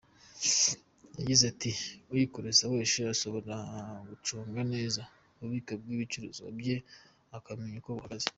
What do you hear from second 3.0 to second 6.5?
ashobora gucunga neza ububiko bw’ibicuruzwa